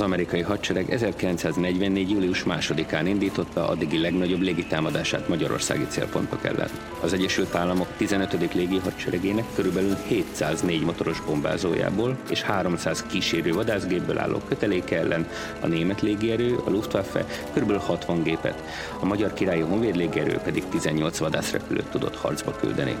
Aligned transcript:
Az 0.00 0.06
amerikai 0.06 0.40
hadsereg 0.40 0.90
1944. 0.90 2.10
július 2.10 2.44
2-án 2.46 3.02
indította 3.04 3.68
addigi 3.68 3.98
legnagyobb 3.98 4.40
légitámadását 4.40 5.28
magyarországi 5.28 5.86
célpontok 5.88 6.44
ellen. 6.44 6.68
Az 7.00 7.12
Egyesült 7.12 7.54
Államok 7.54 7.86
15. 7.96 8.54
légi 8.54 8.78
hadseregének 8.78 9.44
körülbelül 9.54 9.96
704 10.06 10.84
motoros 10.84 11.20
bombázójából 11.20 12.18
és 12.30 12.42
300 12.42 13.02
kísérő 13.02 13.52
vadászgépből 13.52 14.18
álló 14.18 14.38
köteléke 14.48 14.98
ellen 14.98 15.28
a 15.60 15.66
német 15.66 16.00
légierő, 16.00 16.56
a 16.64 16.70
Luftwaffe 16.70 17.26
kb. 17.54 17.72
60 17.72 18.22
gépet, 18.22 18.62
a 19.00 19.04
magyar 19.04 19.32
királyi 19.32 19.60
honvéd 19.60 19.96
légierő 19.96 20.36
pedig 20.44 20.64
18 20.68 21.18
vadászrepülőt 21.18 21.90
tudott 21.90 22.16
harcba 22.16 22.52
küldeni. 22.52 22.96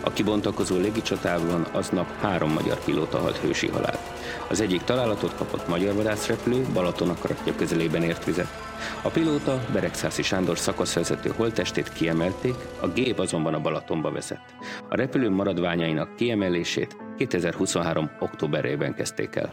A 0.00 0.10
kibontakozó 0.10 0.76
légicsatában 0.76 1.66
aznap 1.72 2.20
három 2.20 2.52
magyar 2.52 2.84
pilóta 2.84 3.18
halt 3.18 3.36
hősi 3.36 3.68
halált. 3.68 3.98
Az 4.48 4.60
egyik 4.60 4.82
találatot 4.82 5.34
kapott 5.34 5.68
magyar 5.68 5.94
vadászrepülő 5.94 6.66
Balaton 6.72 7.08
akaratja 7.08 7.54
közelében 7.54 8.02
ért 8.02 8.24
vizet. 8.24 8.68
A 9.02 9.08
pilóta 9.08 9.64
Beregszászi 9.72 10.22
Sándor 10.22 10.58
szakaszvezető 10.58 11.32
holttestét 11.36 11.92
kiemelték, 11.92 12.54
a 12.80 12.88
gép 12.88 13.18
azonban 13.18 13.54
a 13.54 13.60
Balatonba 13.60 14.10
vezet. 14.10 14.54
A 14.88 14.96
repülő 14.96 15.30
maradványainak 15.30 16.16
kiemelését 16.16 16.96
2023. 17.16 18.10
októberében 18.20 18.94
kezdték 18.94 19.36
el. 19.36 19.52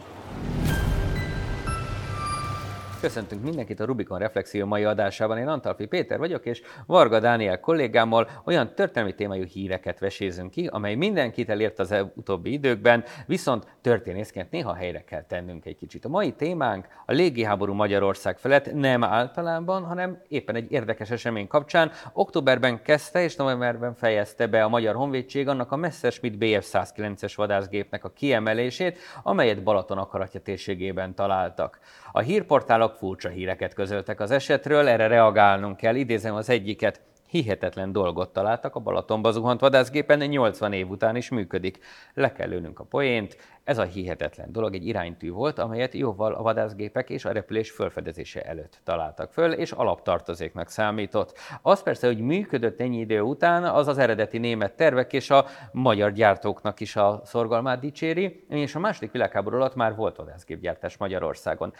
Köszöntünk 3.00 3.42
mindenkit 3.42 3.80
a 3.80 3.84
Rubikon 3.84 4.18
Reflexió 4.18 4.66
mai 4.66 4.84
adásában. 4.84 5.38
Én 5.38 5.48
Antalfi 5.48 5.86
Péter 5.86 6.18
vagyok, 6.18 6.46
és 6.46 6.62
Varga 6.86 7.20
Dániel 7.20 7.60
kollégámmal 7.60 8.28
olyan 8.44 8.74
történelmi 8.74 9.14
témájú 9.14 9.44
híreket 9.44 9.98
vesézünk 9.98 10.50
ki, 10.50 10.66
amely 10.66 10.94
mindenkit 10.94 11.50
elért 11.50 11.78
az 11.78 11.94
utóbbi 12.14 12.52
időkben, 12.52 13.04
viszont 13.26 13.66
történészként 13.80 14.50
néha 14.50 14.74
helyre 14.74 15.04
kell 15.04 15.22
tennünk 15.22 15.64
egy 15.64 15.76
kicsit. 15.76 16.04
A 16.04 16.08
mai 16.08 16.32
témánk 16.32 16.86
a 17.06 17.12
légiháború 17.12 17.72
Magyarország 17.72 18.38
felett 18.38 18.72
nem 18.72 19.04
általában, 19.04 19.84
hanem 19.84 20.22
éppen 20.28 20.54
egy 20.54 20.72
érdekes 20.72 21.10
esemény 21.10 21.46
kapcsán. 21.46 21.90
Októberben 22.12 22.82
kezdte 22.82 23.22
és 23.22 23.36
novemberben 23.36 23.94
fejezte 23.94 24.46
be 24.46 24.64
a 24.64 24.68
Magyar 24.68 24.94
Honvédség 24.94 25.48
annak 25.48 25.72
a 25.72 25.76
Messerschmitt 25.76 26.36
BF-109-es 26.38 27.32
vadászgépnek 27.36 28.04
a 28.04 28.10
kiemelését, 28.10 28.98
amelyet 29.22 29.62
Balaton 29.62 29.98
akaratja 29.98 30.40
térségében 30.40 31.14
találtak. 31.14 31.78
A 32.16 32.20
hírportálok 32.20 32.94
furcsa 32.94 33.28
híreket 33.28 33.74
közöltek 33.74 34.20
az 34.20 34.30
esetről, 34.30 34.88
erre 34.88 35.06
reagálnunk 35.06 35.76
kell. 35.76 35.94
Idézem 35.94 36.34
az 36.34 36.48
egyiket, 36.48 37.00
hihetetlen 37.28 37.92
dolgot 37.92 38.32
találtak, 38.32 38.74
a 38.74 38.80
Balatonba 38.80 39.30
zuhant 39.30 39.60
vadászgépen 39.60 40.18
80 40.18 40.72
év 40.72 40.90
után 40.90 41.16
is 41.16 41.28
működik. 41.28 41.78
Le 42.14 42.32
kell 42.32 42.48
lőnünk 42.48 42.78
a 42.78 42.84
poént, 42.84 43.36
ez 43.66 43.78
a 43.78 43.82
hihetetlen 43.82 44.52
dolog 44.52 44.74
egy 44.74 44.86
iránytű 44.86 45.30
volt, 45.30 45.58
amelyet 45.58 45.94
jóval 45.94 46.34
a 46.34 46.42
vadászgépek 46.42 47.10
és 47.10 47.24
a 47.24 47.32
repülés 47.32 47.70
fölfedezése 47.70 48.42
előtt 48.42 48.80
találtak 48.84 49.32
föl, 49.32 49.52
és 49.52 49.72
alaptartozéknak 49.72 50.68
számított. 50.68 51.38
Az 51.62 51.82
persze, 51.82 52.06
hogy 52.06 52.18
működött 52.18 52.80
ennyi 52.80 52.98
idő 52.98 53.20
után, 53.20 53.64
az 53.64 53.88
az 53.88 53.98
eredeti 53.98 54.38
német 54.38 54.76
tervek 54.76 55.12
és 55.12 55.30
a 55.30 55.46
magyar 55.72 56.12
gyártóknak 56.12 56.80
is 56.80 56.96
a 56.96 57.20
szorgalmát 57.24 57.80
dicséri, 57.80 58.44
és 58.48 58.74
a 58.74 58.78
második 58.78 59.10
világháború 59.12 59.56
alatt 59.56 59.74
már 59.74 59.94
volt 59.94 60.16
vadászgépgyártás 60.16 60.96
Magyarországon. 60.96 61.72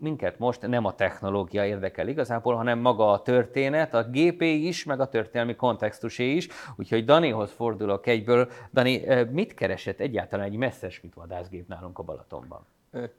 Minket 0.00 0.38
most 0.38 0.66
nem 0.66 0.84
a 0.84 0.94
technológia 0.94 1.66
érdekel 1.66 2.08
igazából, 2.08 2.54
hanem 2.54 2.78
maga 2.78 3.10
a 3.10 3.22
történet, 3.22 3.94
a 3.94 4.04
gépé 4.04 4.54
is, 4.54 4.84
meg 4.84 5.00
a 5.00 5.08
történelmi 5.08 5.54
kontextusé 5.56 6.30
is. 6.30 6.48
Úgyhogy 6.76 7.04
Danihoz 7.04 7.50
fordulok 7.50 8.06
egyből. 8.06 8.48
Dani, 8.72 9.06
eh, 9.06 9.26
mit 9.30 9.54
keresett 9.54 10.00
egyáltalán 10.00 10.46
egy 10.46 10.56
messzes, 10.56 11.00
mit 11.00 11.16
vadászgép 11.22 11.68
nálunk 11.68 11.98
a 11.98 12.02
Balatonban. 12.02 12.66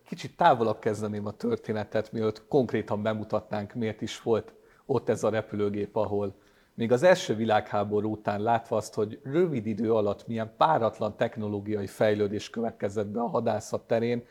Kicsit 0.06 0.38
távolabb 0.38 0.80
kezdeném 0.80 1.26
a 1.26 1.32
történetet, 1.32 2.12
mielőtt 2.12 2.48
konkrétan 2.48 3.02
bemutatnánk, 3.02 3.74
miért 3.74 4.02
is 4.02 4.22
volt 4.22 4.54
ott 4.86 5.10
ez 5.10 5.24
a 5.24 5.30
repülőgép, 5.30 5.96
ahol 5.96 6.36
még 6.74 6.92
az 6.92 7.04
első 7.04 7.36
világháború 7.36 8.12
után 8.12 8.42
látva 8.42 8.76
azt, 8.76 8.94
hogy 8.94 9.20
rövid 9.24 9.66
idő 9.66 9.94
alatt 9.94 10.28
milyen 10.28 10.54
páratlan 10.58 11.16
technológiai 11.18 11.88
fejlődés 11.88 12.50
következett 12.50 13.08
be 13.08 13.22
a 13.22 13.28
hadászat 13.28 13.88
terén, 13.88 14.24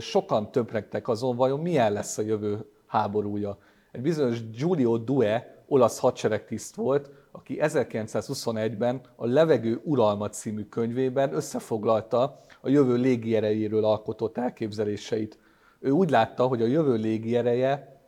sokan 0.00 0.50
töpregtek 0.50 1.08
azon, 1.08 1.36
vajon 1.36 1.60
milyen 1.60 1.92
lesz 1.92 2.18
a 2.18 2.22
jövő 2.22 2.70
háborúja. 2.86 3.58
Egy 3.92 4.02
bizonyos 4.02 4.50
Giulio 4.50 4.98
Due, 4.98 5.64
olasz 5.66 5.98
hadseregtiszt 5.98 6.74
volt, 6.74 7.10
aki 7.30 7.58
1921-ben 7.60 9.00
a 9.16 9.26
Levegő 9.26 9.80
uralma 9.84 10.28
című 10.28 10.64
könyvében 10.64 11.34
összefoglalta 11.34 12.40
a 12.60 12.68
jövő 12.68 12.94
légierejéről 12.94 13.84
alkotott 13.84 14.38
elképzeléseit. 14.38 15.38
Ő 15.80 15.90
úgy 15.90 16.10
látta, 16.10 16.46
hogy 16.46 16.62
a 16.62 16.66
jövő 16.66 16.94
légiereje 16.94 18.00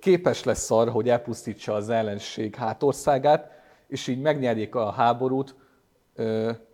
képes 0.00 0.44
lesz 0.44 0.70
arra, 0.70 0.90
hogy 0.90 1.08
elpusztítsa 1.08 1.74
az 1.74 1.88
ellenség 1.88 2.54
hátországát, 2.54 3.50
és 3.86 4.06
így 4.06 4.20
megnyerjék 4.20 4.74
a 4.74 4.90
háborút 4.90 5.54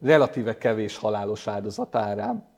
relatíve 0.02 0.58
kevés 0.58 0.96
halálos 0.96 1.46
áldozat 1.46 1.94
árán. 1.94 2.48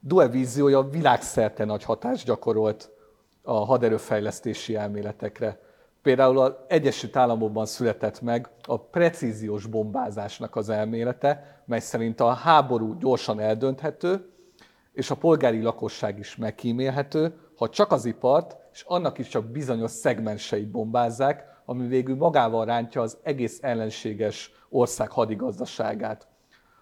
Due 0.00 0.28
víziója 0.28 0.88
világszerte 0.88 1.64
nagy 1.64 1.84
hatást 1.84 2.26
gyakorolt 2.26 2.90
a 3.42 3.64
haderőfejlesztési 3.64 4.74
elméletekre. 4.74 5.60
Például 6.02 6.38
az 6.38 6.52
Egyesült 6.68 7.16
Államokban 7.16 7.66
született 7.66 8.20
meg 8.20 8.48
a 8.62 8.80
precíziós 8.80 9.66
bombázásnak 9.66 10.56
az 10.56 10.68
elmélete, 10.68 11.62
mely 11.64 11.80
szerint 11.80 12.20
a 12.20 12.32
háború 12.32 12.98
gyorsan 12.98 13.40
eldönthető, 13.40 14.30
és 14.92 15.10
a 15.10 15.14
polgári 15.14 15.62
lakosság 15.62 16.18
is 16.18 16.36
megkímélhető, 16.36 17.34
ha 17.56 17.68
csak 17.68 17.92
az 17.92 18.04
ipart, 18.04 18.56
és 18.72 18.84
annak 18.86 19.18
is 19.18 19.28
csak 19.28 19.44
bizonyos 19.44 19.90
szegmenseit 19.90 20.70
bombázzák, 20.70 21.44
ami 21.64 21.86
végül 21.86 22.16
magával 22.16 22.64
rántja 22.64 23.00
az 23.00 23.18
egész 23.22 23.58
ellenséges 23.62 24.52
ország 24.68 25.10
hadigazdaságát. 25.10 26.28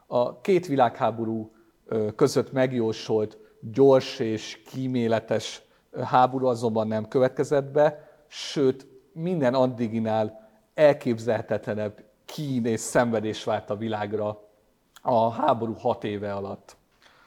A 0.06 0.41
két 0.41 0.66
világháború 0.66 1.53
között 2.16 2.53
megjósolt 2.53 3.38
gyors 3.60 4.19
és 4.19 4.62
kíméletes 4.62 5.62
háború 6.04 6.47
azonban 6.47 6.86
nem 6.86 7.09
következett 7.09 7.70
be, 7.70 8.09
sőt 8.26 8.86
minden 9.12 9.54
addiginál 9.54 10.48
elképzelhetetlenebb 10.75 12.04
kín 12.25 12.65
és 12.65 12.81
szenvedés 12.81 13.44
vált 13.44 13.71
a 13.71 13.76
világra 13.76 14.48
a 15.03 15.31
háború 15.31 15.75
hat 15.75 16.04
éve 16.04 16.34
alatt. 16.34 16.76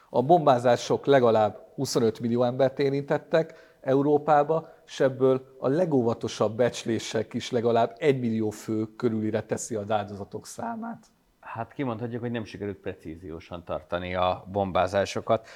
A 0.09 0.21
bombázások 0.21 1.05
legalább 1.05 1.71
25 1.75 2.19
millió 2.19 2.43
embert 2.43 2.79
érintettek 2.79 3.77
Európába, 3.81 4.73
és 4.85 4.99
ebből 4.99 5.55
a 5.59 5.67
legóvatosabb 5.67 6.55
becslések 6.55 7.33
is 7.33 7.51
legalább 7.51 7.95
1 7.97 8.19
millió 8.19 8.49
fő 8.49 8.95
körülire 8.95 9.41
teszi 9.41 9.75
a 9.75 9.85
áldozatok 9.87 10.45
számát. 10.45 11.05
Hát 11.39 11.73
kimondhatjuk, 11.73 12.21
hogy 12.21 12.31
nem 12.31 12.43
sikerült 12.43 12.77
precíziósan 12.77 13.63
tartani 13.63 14.15
a 14.15 14.45
bombázásokat. 14.51 15.47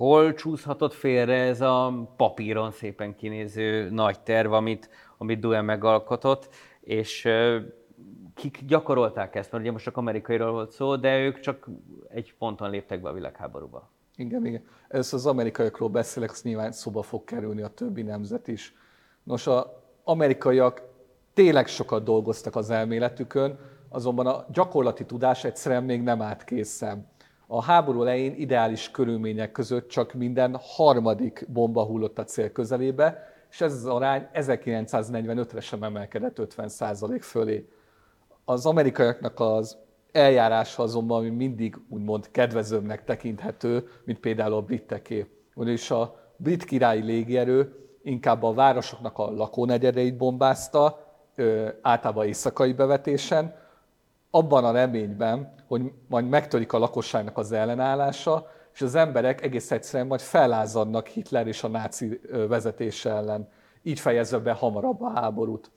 Hol 0.00 0.34
csúszhatott 0.34 0.92
félre 0.92 1.34
ez 1.34 1.60
a 1.60 2.08
papíron 2.16 2.70
szépen 2.70 3.16
kinéző 3.16 3.90
nagy 3.90 4.20
terv, 4.20 4.52
amit 4.52 4.90
amit 5.18 5.40
Duen 5.40 5.64
megalkotott, 5.64 6.48
és 6.80 7.28
kik 8.34 8.64
gyakorolták 8.66 9.34
ezt, 9.34 9.52
mert 9.52 9.62
ugye 9.62 9.72
most 9.72 9.84
csak 9.84 9.96
amerikairól 9.96 10.50
volt 10.50 10.70
szó, 10.70 10.96
de 10.96 11.18
ők 11.18 11.40
csak 11.40 11.68
egy 12.08 12.34
ponton 12.38 12.70
léptek 12.70 13.02
be 13.02 13.08
a 13.08 13.12
világháborúba. 13.12 13.90
Igen, 14.16 14.46
igen. 14.46 14.62
Először 14.88 15.18
az 15.18 15.26
amerikaiakról 15.26 15.88
beszélek, 15.88 16.30
az 16.30 16.42
nyilván 16.42 16.72
szóba 16.72 17.02
fog 17.02 17.24
kerülni 17.24 17.62
a 17.62 17.68
többi 17.68 18.02
nemzet 18.02 18.48
is. 18.48 18.74
Nos, 19.22 19.46
az 19.46 19.64
amerikaiak 20.04 20.82
tényleg 21.34 21.66
sokat 21.66 22.04
dolgoztak 22.04 22.56
az 22.56 22.70
elméletükön, 22.70 23.58
azonban 23.88 24.26
a 24.26 24.44
gyakorlati 24.52 25.04
tudás 25.04 25.44
egyszerűen 25.44 25.84
még 25.84 26.02
nem 26.02 26.22
állt 26.22 26.44
készen. 26.44 27.08
A 27.52 27.62
háború 27.62 28.02
elején 28.02 28.34
ideális 28.34 28.90
körülmények 28.90 29.52
között 29.52 29.88
csak 29.88 30.12
minden 30.12 30.56
harmadik 30.60 31.46
bomba 31.48 31.84
hullott 31.84 32.18
a 32.18 32.24
cél 32.24 32.52
közelébe, 32.52 33.28
és 33.50 33.60
ez 33.60 33.72
az 33.72 33.86
arány 33.86 34.26
1945-re 34.34 35.60
sem 35.60 35.82
emelkedett 35.82 36.36
50% 36.38 37.18
fölé. 37.20 37.68
Az 38.44 38.66
amerikaiaknak 38.66 39.40
az 39.40 39.76
eljárása 40.12 40.82
azonban 40.82 41.24
mindig 41.24 41.76
úgymond 41.88 42.30
kedvezőbbnek 42.30 43.04
tekinthető, 43.04 43.88
mint 44.04 44.20
például 44.20 44.54
a 44.54 44.62
briteké. 44.62 45.26
Ugyanis 45.54 45.90
a 45.90 46.32
brit 46.36 46.64
királyi 46.64 47.02
légierő 47.02 47.74
inkább 48.02 48.42
a 48.42 48.54
városoknak 48.54 49.18
a 49.18 49.30
lakónegyedeit 49.30 50.16
bombázta, 50.16 51.06
általában 51.82 52.26
éjszakai 52.26 52.72
bevetésen, 52.72 53.54
abban 54.30 54.64
a 54.64 54.72
reményben, 54.72 55.54
hogy 55.66 55.92
majd 56.08 56.28
megtörik 56.28 56.72
a 56.72 56.78
lakosságnak 56.78 57.38
az 57.38 57.52
ellenállása, 57.52 58.46
és 58.74 58.82
az 58.82 58.94
emberek 58.94 59.42
egész 59.42 59.70
egyszerűen 59.70 60.08
majd 60.08 60.20
fellázadnak 60.20 61.06
Hitler 61.06 61.46
és 61.46 61.62
a 61.62 61.68
náci 61.68 62.20
vezetése 62.48 63.10
ellen. 63.10 63.48
Így 63.82 64.00
fejezve 64.00 64.38
be 64.38 64.52
hamarabb 64.52 65.02
a 65.02 65.10
háborút. 65.10 65.70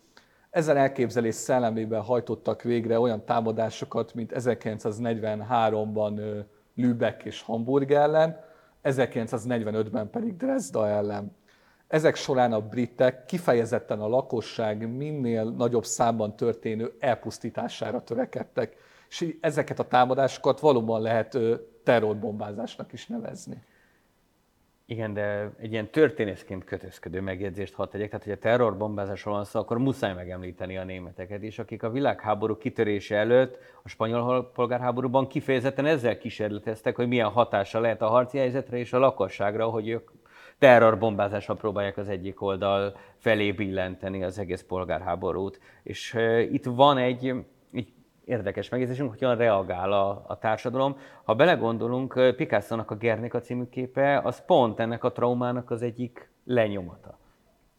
Ezen 0.50 0.78
elképzelés 0.78 1.36
szellemében 1.36 2.02
hajtottak 2.02 2.62
végre 2.62 3.00
olyan 3.00 3.26
támadásokat, 3.26 4.14
mint 4.14 4.32
1943-ban 4.36 6.44
Lübeck 6.76 7.24
és 7.24 7.42
Hamburg 7.42 7.92
ellen, 7.92 8.40
1945-ben 8.84 10.10
pedig 10.10 10.38
Dresda 10.38 10.88
ellen. 10.88 11.36
Ezek 11.94 12.16
során 12.16 12.54
a 12.54 12.62
britek 12.62 13.26
kifejezetten 13.26 14.00
a 14.00 14.08
lakosság 14.08 14.96
minél 14.96 15.44
nagyobb 15.44 15.86
számban 15.86 16.36
történő 16.36 16.94
elpusztítására 17.00 18.04
törekedtek. 18.04 18.76
És 19.10 19.36
ezeket 19.42 19.80
a 19.80 19.88
támadásokat 19.88 20.60
valóban 20.60 21.02
lehet 21.02 21.38
terrorbombázásnak 21.84 22.94
is 22.94 23.08
nevezni. 23.08 23.64
Igen, 24.86 25.14
de 25.14 25.52
egy 25.60 25.72
ilyen 25.72 25.90
történészként 25.90 26.64
kötözködő 26.64 27.22
megjegyzést 27.22 27.74
hadd 27.74 27.90
tegyek. 27.90 28.10
Tehát, 28.10 28.24
hogy 28.24 28.34
a 28.34 28.38
terrorbombázásról 28.38 29.34
van 29.34 29.46
szó, 29.46 29.60
akkor 29.60 29.78
muszáj 29.78 30.14
megemlíteni 30.14 30.78
a 30.78 30.84
németeket 30.84 31.44
is, 31.44 31.60
akik 31.60 31.84
a 31.84 31.90
világháború 31.90 32.58
kitörése 32.58 33.16
előtt 33.16 33.58
a 33.84 33.90
spanyol 33.90 34.52
polgárháborúban 34.54 35.28
kifejezetten 35.28 35.86
ezzel 35.86 36.18
kísérleteztek, 36.18 36.96
hogy 36.96 37.08
milyen 37.08 37.30
hatása 37.30 37.80
lehet 37.80 38.02
a 38.02 38.08
harci 38.08 38.38
helyzetre 38.38 38.78
és 38.78 38.94
a 38.94 39.00
lakosságra, 39.00 39.66
hogy 39.66 39.88
ők 39.88 40.10
terrorbombázással 40.64 41.56
próbálják 41.56 41.98
az 41.98 42.10
egyik 42.10 42.42
oldal 42.42 42.96
felé 43.18 43.52
billenteni 43.52 44.24
az 44.24 44.40
egész 44.40 44.62
polgárháborút. 44.62 45.60
És 45.84 46.18
itt 46.52 46.66
van 46.66 46.98
egy, 46.98 47.34
egy 47.72 47.94
érdekes 48.26 48.70
megjegyzésünk, 48.70 49.10
hogy 49.10 49.20
hogyan 49.20 49.38
reagál 49.38 49.92
a, 49.92 50.24
a 50.28 50.38
társadalom. 50.38 50.98
Ha 51.24 51.34
belegondolunk, 51.34 52.34
Picasso-nak 52.36 52.92
a 52.92 52.96
Gernika 52.96 53.40
című 53.40 53.64
képe, 53.70 54.20
az 54.24 54.46
pont 54.46 54.80
ennek 54.80 55.04
a 55.04 55.12
traumának 55.12 55.72
az 55.72 55.82
egyik 55.82 56.30
lenyomata. 56.46 57.18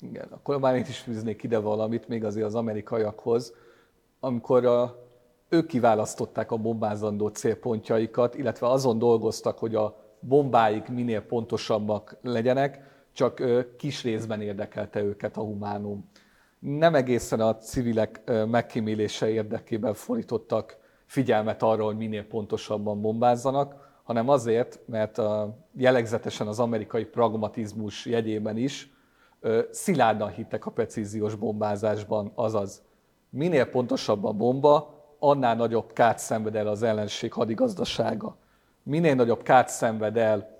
Igen, 0.00 0.28
akkor 0.30 0.58
már 0.58 0.74
én 0.74 0.84
is 0.88 0.98
fűznék 0.98 1.42
ide 1.42 1.58
valamit 1.58 2.08
még 2.08 2.24
azért 2.24 2.46
az 2.46 2.54
amerikaiakhoz, 2.54 3.54
amikor 4.20 4.64
a, 4.66 4.96
ők 5.48 5.66
kiválasztották 5.66 6.50
a 6.50 6.56
bombázandó 6.56 7.28
célpontjaikat, 7.28 8.34
illetve 8.34 8.66
azon 8.66 8.98
dolgoztak, 8.98 9.58
hogy 9.58 9.74
a 9.74 10.03
bombáik 10.28 10.88
minél 10.88 11.22
pontosabbak 11.22 12.16
legyenek, 12.22 12.80
csak 13.12 13.42
kis 13.76 14.02
részben 14.02 14.40
érdekelte 14.40 15.02
őket 15.02 15.36
a 15.36 15.40
humánum. 15.40 16.10
Nem 16.58 16.94
egészen 16.94 17.40
a 17.40 17.56
civilek 17.56 18.20
megkímélése 18.46 19.30
érdekében 19.30 19.94
fordítottak 19.94 20.76
figyelmet 21.06 21.62
arra, 21.62 21.84
hogy 21.84 21.96
minél 21.96 22.26
pontosabban 22.26 23.00
bombázzanak, 23.00 23.92
hanem 24.02 24.28
azért, 24.28 24.80
mert 24.86 25.18
a, 25.18 25.58
jellegzetesen 25.76 26.46
az 26.46 26.60
amerikai 26.60 27.04
pragmatizmus 27.04 28.06
jegyében 28.06 28.56
is 28.56 28.92
szilárdan 29.70 30.30
hittek 30.30 30.66
a 30.66 30.70
precíziós 30.70 31.34
bombázásban, 31.34 32.32
azaz 32.34 32.82
minél 33.30 33.66
pontosabb 33.66 34.24
a 34.24 34.32
bomba, 34.32 35.02
annál 35.18 35.56
nagyobb 35.56 35.92
kárt 35.92 36.18
szenved 36.18 36.54
el 36.56 36.66
az 36.66 36.82
ellenség 36.82 37.32
hadigazdasága 37.32 38.36
minél 38.84 39.14
nagyobb 39.14 39.42
kárt 39.42 39.68
szenved 39.68 40.16
el 40.16 40.52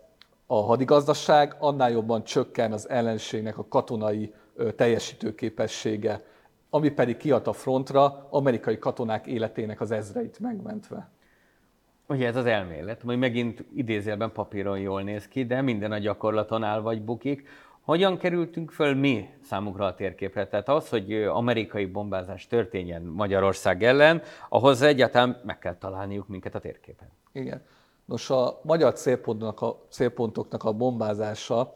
a 0.47 0.63
hadigazdaság, 0.63 1.57
annál 1.59 1.91
jobban 1.91 2.25
csökken 2.25 2.73
az 2.73 2.89
ellenségnek 2.89 3.59
a 3.59 3.67
katonai 3.69 4.35
teljesítőképessége, 4.77 6.25
ami 6.71 6.91
pedig 6.91 7.17
kiad 7.17 7.47
a 7.47 7.53
frontra, 7.53 8.27
amerikai 8.31 8.79
katonák 8.79 9.27
életének 9.27 9.81
az 9.81 9.91
ezreit 9.91 10.39
megmentve. 10.39 11.11
Ugye 12.09 12.27
ez 12.27 12.37
az 12.37 12.47
elmélet, 12.47 13.03
hogy 13.03 13.19
megint 13.19 13.65
idézőjelben 13.75 14.33
papíron 14.33 14.79
jól 14.79 15.03
néz 15.03 15.29
ki, 15.29 15.45
de 15.45 15.61
minden 15.61 15.93
a 15.93 15.99
gyakorlaton 15.99 16.63
áll 16.63 16.81
vagy 16.81 17.03
bukik. 17.03 17.49
Hogyan 17.81 18.19
kerültünk 18.19 18.71
föl 18.71 18.95
mi 18.95 19.29
számukra 19.43 19.85
a 19.85 19.95
térképre? 19.95 20.47
Tehát 20.47 20.69
az, 20.69 20.89
hogy 20.89 21.13
amerikai 21.15 21.87
bombázás 21.87 22.47
történjen 22.47 23.03
Magyarország 23.03 23.83
ellen, 23.83 24.23
ahhoz 24.49 24.83
egyáltalán 24.83 25.41
meg 25.45 25.59
kell 25.59 25.77
találniuk 25.77 26.29
minket 26.29 26.55
a 26.55 26.59
térképen. 26.59 27.09
Igen. 27.33 27.63
Nos, 28.05 28.31
a 28.31 28.61
magyar 28.63 28.93
célpontoknak 28.93 29.61
a, 29.61 29.87
célpontoknak 29.91 30.65
a 30.65 30.73
bombázása, 30.73 31.75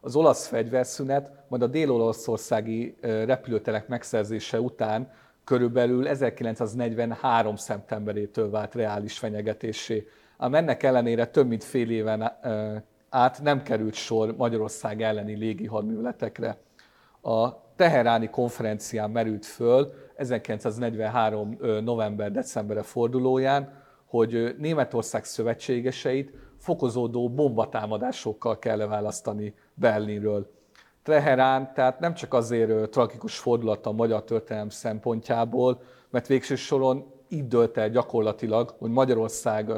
az 0.00 0.16
olasz 0.16 0.46
fegyverszünet, 0.46 1.30
majd 1.48 1.62
a 1.62 1.66
dél-olaszországi 1.66 2.96
repülőterek 3.00 3.88
megszerzése 3.88 4.60
után 4.60 5.12
körülbelül 5.44 6.08
1943. 6.08 7.56
szeptemberétől 7.56 8.50
vált 8.50 8.74
reális 8.74 9.18
fenyegetésé. 9.18 10.06
Ám 10.38 10.54
ennek 10.54 10.82
ellenére 10.82 11.26
több 11.26 11.48
mint 11.48 11.64
fél 11.64 11.90
éven 11.90 12.32
át 13.08 13.42
nem 13.42 13.62
került 13.62 13.94
sor 13.94 14.36
Magyarország 14.36 15.02
elleni 15.02 15.34
légi 15.34 15.66
hadműveletekre. 15.66 16.58
A 17.22 17.48
Teheráni 17.76 18.30
konferencián 18.30 19.10
merült 19.10 19.46
föl 19.46 19.92
1943. 20.16 21.56
november-decemberre 21.84 22.82
fordulóján, 22.82 23.79
hogy 24.10 24.54
Németország 24.58 25.24
szövetségeseit 25.24 26.32
fokozódó 26.58 27.30
bombatámadásokkal 27.30 28.58
kell 28.58 28.76
leválasztani 28.76 29.54
Berlinről. 29.74 30.50
Teherán 31.02 31.72
tehát 31.74 32.00
nem 32.00 32.14
csak 32.14 32.34
azért 32.34 32.90
tragikus 32.90 33.38
fordulat 33.38 33.86
a 33.86 33.92
magyar 33.92 34.24
történelem 34.24 34.68
szempontjából, 34.68 35.82
mert 36.10 36.26
végső 36.26 36.54
soron 36.54 37.12
így 37.28 37.48
dölt 37.48 37.76
el 37.76 37.90
gyakorlatilag, 37.90 38.74
hogy 38.78 38.90
Magyarország 38.90 39.70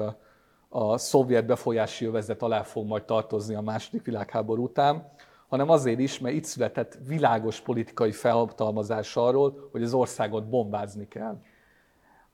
a 0.69 0.99
szovjet 0.99 1.47
befolyási 1.47 2.05
övezet 2.05 2.43
alá 2.43 2.63
fog 2.63 2.87
majd 2.87 3.05
tartozni 3.05 3.55
a 3.55 3.61
második 3.61 4.05
világháború 4.05 4.63
után, 4.63 5.11
hanem 5.49 5.69
azért 5.69 5.99
is, 5.99 6.19
mert 6.19 6.35
itt 6.35 6.45
született 6.45 6.99
világos 7.07 7.61
politikai 7.61 8.13
felhatalmazás 8.13 9.17
arról, 9.17 9.69
hogy 9.73 9.83
az 9.83 9.95
országot 9.95 10.49
bombázni 10.49 11.09
kell. 11.09 11.41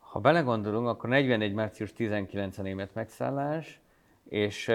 Ha 0.08 0.18
belegondolunk, 0.18 0.88
akkor 0.88 1.08
41. 1.08 1.52
március 1.52 1.92
19 1.92 2.58
a 2.58 2.62
német 2.62 2.94
megszállás, 2.94 3.80
és 4.28 4.68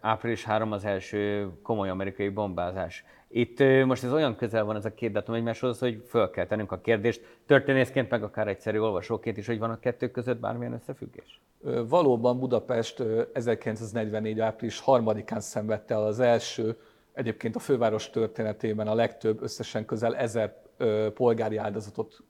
április 0.00 0.44
3 0.44 0.72
az 0.72 0.84
első 0.84 1.50
komoly 1.62 1.88
amerikai 1.88 2.28
bombázás. 2.28 3.04
Itt 3.28 3.58
most 3.84 4.04
ez 4.04 4.12
olyan 4.12 4.36
közel 4.36 4.64
van 4.64 4.76
ez 4.76 4.84
a 4.84 4.94
két 4.94 5.12
datum 5.12 5.34
egymáshoz, 5.34 5.78
hogy 5.78 6.02
föl 6.08 6.30
kell 6.30 6.46
tennünk 6.46 6.72
a 6.72 6.80
kérdést, 6.80 7.38
történészként, 7.46 8.10
meg 8.10 8.22
akár 8.22 8.48
egyszerű 8.48 8.78
olvasóként 8.78 9.36
is, 9.36 9.46
hogy 9.46 9.58
van 9.58 9.70
a 9.70 9.78
kettő 9.78 10.10
között 10.10 10.38
bármilyen 10.38 10.72
összefüggés? 10.72 11.40
Valóban 11.88 12.38
Budapest 12.38 13.02
1944. 13.32 14.40
április 14.40 14.82
3-án 14.86 15.40
szenvedte 15.40 15.94
el 15.94 16.04
az 16.04 16.20
első, 16.20 16.76
egyébként 17.12 17.56
a 17.56 17.58
főváros 17.58 18.10
történetében 18.10 18.86
a 18.86 18.94
legtöbb, 18.94 19.42
összesen 19.42 19.84
közel 19.84 20.16
ezer 20.16 20.56
polgári 21.14 21.56
áldozatot 21.56 22.22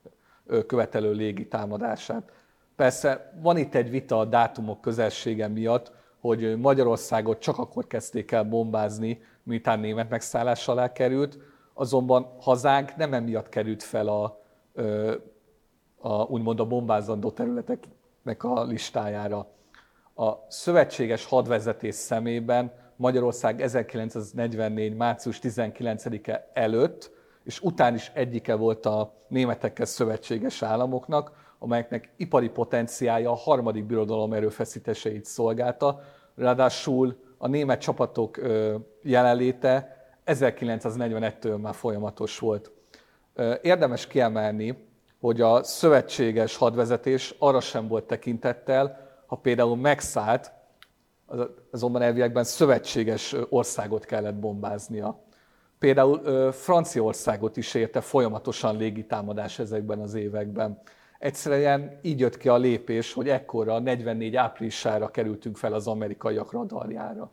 követelő 0.67 1.13
légi 1.13 1.49
támadását. 1.49 2.33
Persze 2.77 3.33
van 3.43 3.57
itt 3.57 3.75
egy 3.75 3.91
vita 3.91 4.19
a 4.19 4.25
dátumok 4.25 4.81
közelsége 4.81 5.49
miatt, 5.49 5.93
hogy 6.21 6.59
Magyarországot 6.59 7.39
csak 7.39 7.59
akkor 7.59 7.87
kezdték 7.87 8.31
el 8.31 8.45
bombázni, 8.45 9.23
miután 9.43 9.81
német 9.81 10.11
megszállás 10.11 10.69
alá 10.69 10.93
került, 10.93 11.39
azonban 11.75 12.37
hazánk 12.41 12.97
nem 12.97 13.13
emiatt 13.13 13.49
került 13.49 13.83
fel 13.83 14.09
a, 14.09 14.41
a 15.99 16.23
úgymond 16.23 16.61
a 16.61 16.67
bombázandó 16.67 17.31
területeknek 17.31 18.45
a 18.45 18.65
listájára. 18.65 19.47
A 20.15 20.33
szövetséges 20.49 21.25
hadvezetés 21.25 21.95
szemében 21.95 22.73
Magyarország 22.97 23.61
1944. 23.61 24.97
március 24.97 25.39
19-e 25.43 26.51
előtt 26.53 27.11
és 27.45 27.61
után 27.61 27.95
is 27.95 28.11
egyike 28.15 28.55
volt 28.55 28.87
a 28.87 29.15
németekkel 29.29 29.87
szövetséges 29.87 30.63
államoknak, 30.63 31.33
amelyeknek 31.59 32.13
ipari 32.17 32.49
potenciája 32.49 33.31
a 33.31 33.35
harmadik 33.35 33.85
birodalom 33.85 34.33
erőfeszítéseit 34.33 35.25
szolgálta. 35.25 36.01
Ráadásul 36.35 37.17
a 37.39 37.47
német 37.49 37.81
csapatok 37.81 38.41
jelenléte 39.03 39.97
1941-től 40.27 41.61
már 41.61 41.75
folyamatos 41.75 42.39
volt. 42.39 42.71
Érdemes 43.63 44.07
kiemelni, 44.07 44.89
hogy 45.21 45.41
a 45.41 45.63
szövetséges 45.63 46.57
hadvezetés 46.57 47.35
arra 47.39 47.61
sem 47.61 47.89
volt 47.89 48.05
tekintettel, 48.05 49.11
ha 49.27 49.37
például 49.37 49.77
megszállt, 49.77 50.53
azonban 51.71 52.03
elviekben 52.03 52.45
szövetséges 52.45 53.37
országot 53.49 54.05
kellett 54.05 54.35
bombáznia. 54.35 55.23
Például 55.83 56.53
Franciaországot 56.53 57.57
is 57.57 57.75
érte 57.75 58.01
folyamatosan 58.01 58.77
légitámadás 58.77 59.59
ezekben 59.59 59.99
az 59.99 60.15
években. 60.15 60.81
Egyszerűen 61.19 61.99
így 62.03 62.21
jött 62.21 62.37
ki 62.37 62.49
a 62.49 62.57
lépés, 62.57 63.13
hogy 63.13 63.29
ekkora 63.29 63.79
44 63.79 64.37
áprilisára 64.37 65.11
kerültünk 65.11 65.57
fel 65.57 65.73
az 65.73 65.87
amerikaiak 65.87 66.53
radarjára. 66.53 67.31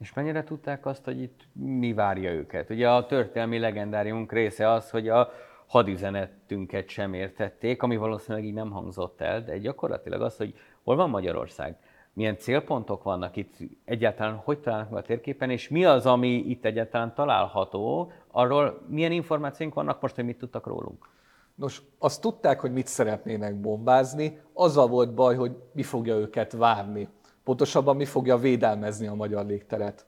És 0.00 0.12
mennyire 0.12 0.44
tudták 0.44 0.86
azt, 0.86 1.04
hogy 1.04 1.20
itt 1.22 1.40
mi 1.52 1.92
várja 1.92 2.32
őket? 2.32 2.70
Ugye 2.70 2.90
a 2.90 3.06
történelmi 3.06 3.58
legendáriumunk 3.58 4.32
része 4.32 4.70
az, 4.70 4.90
hogy 4.90 5.08
a 5.08 5.30
hadüzenetünket 5.66 6.88
sem 6.88 7.14
értették, 7.14 7.82
ami 7.82 7.96
valószínűleg 7.96 8.46
így 8.46 8.54
nem 8.54 8.70
hangzott 8.70 9.20
el, 9.20 9.44
de 9.44 9.58
gyakorlatilag 9.58 10.22
az, 10.22 10.36
hogy 10.36 10.54
hol 10.82 10.96
van 10.96 11.10
Magyarország, 11.10 11.76
milyen 12.14 12.36
célpontok 12.38 13.02
vannak 13.02 13.36
itt, 13.36 13.54
egyáltalán 13.84 14.36
hogy 14.36 14.58
találnak 14.58 14.90
meg 14.90 15.02
a 15.02 15.06
térképen, 15.06 15.50
és 15.50 15.68
mi 15.68 15.84
az, 15.84 16.06
ami 16.06 16.28
itt 16.28 16.64
egyáltalán 16.64 17.14
található, 17.14 18.12
arról 18.30 18.80
milyen 18.88 19.12
információink 19.12 19.74
vannak 19.74 20.00
most, 20.00 20.14
hogy 20.14 20.24
mit 20.24 20.38
tudtak 20.38 20.66
rólunk? 20.66 21.08
Nos, 21.54 21.82
azt 21.98 22.20
tudták, 22.20 22.60
hogy 22.60 22.72
mit 22.72 22.86
szeretnének 22.86 23.60
bombázni, 23.60 24.40
azzal 24.52 24.86
volt 24.86 25.14
baj, 25.14 25.36
hogy 25.36 25.56
mi 25.72 25.82
fogja 25.82 26.14
őket 26.16 26.52
várni. 26.52 27.08
Pontosabban 27.44 27.96
mi 27.96 28.04
fogja 28.04 28.36
védelmezni 28.36 29.06
a 29.06 29.14
magyar 29.14 29.46
légteret. 29.46 30.06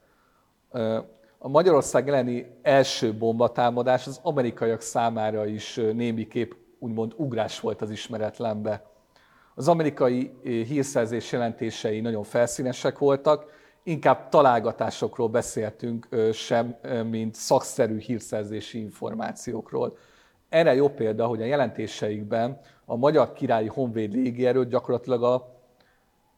a 1.38 1.48
Magyarország 1.48 2.08
elleni 2.08 2.46
első 2.62 3.14
bombatámadás 3.14 4.06
az 4.06 4.20
amerikaiak 4.22 4.80
számára 4.80 5.46
is 5.46 5.74
némiképp 5.74 6.52
úgymond 6.78 7.12
ugrás 7.16 7.60
volt 7.60 7.82
az 7.82 7.90
ismeretlenbe. 7.90 8.84
Az 9.58 9.68
amerikai 9.68 10.32
hírszerzés 10.42 11.32
jelentései 11.32 12.00
nagyon 12.00 12.22
felszínesek 12.22 12.98
voltak, 12.98 13.44
inkább 13.82 14.28
találgatásokról 14.28 15.28
beszéltünk 15.28 16.08
sem, 16.32 16.76
mint 17.10 17.34
szakszerű 17.34 17.98
hírszerzési 17.98 18.80
információkról. 18.80 19.96
Erre 20.48 20.74
jó 20.74 20.88
példa, 20.88 21.26
hogy 21.26 21.42
a 21.42 21.44
jelentéseikben 21.44 22.60
a 22.84 22.96
Magyar 22.96 23.32
Királyi 23.32 23.66
Honvéd 23.66 24.12
légierő 24.12 24.66
gyakorlatilag 24.66 25.22
a 25.22 25.60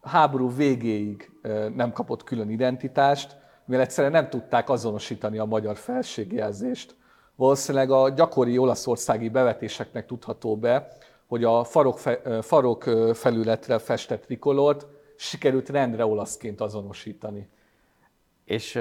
háború 0.03 0.55
végéig 0.55 1.31
nem 1.75 1.93
kapott 1.93 2.25
külön 2.25 2.51
identitást, 2.51 3.37
mivel 3.65 3.83
egyszerűen 3.83 4.13
nem 4.13 4.29
tudták 4.29 4.71
azonosítani 4.71 5.39
a 5.39 5.45
magyar 5.45 5.77
felségjelzést. 5.77 6.97
Valószínűleg 7.37 7.91
a 7.91 8.09
gyakori 8.09 8.59
olaszországi 8.59 9.29
bevetéseknek 9.29 10.07
tudható 10.07 10.57
be, 10.57 10.89
hogy 11.29 11.45
a 11.45 11.65
farok, 11.65 11.99
farok 12.41 12.83
felületre 13.13 13.79
festett 13.79 14.25
trikolort 14.25 14.87
sikerült 15.17 15.69
rendre 15.69 16.07
olaszként 16.07 16.61
azonosítani. 16.61 17.49
És 18.45 18.81